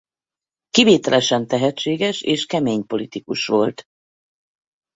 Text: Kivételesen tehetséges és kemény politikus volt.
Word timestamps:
Kivételesen 0.69 1.47
tehetséges 1.47 2.21
és 2.21 2.45
kemény 2.45 2.85
politikus 2.85 3.45
volt. 3.47 3.83